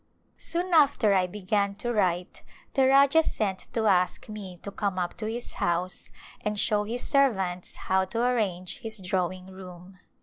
[0.39, 2.41] Soon after I began to write
[2.73, 6.09] the Rajah sent to ask me to come up to his house
[6.43, 9.99] and show his servants how to arrange his drawing room.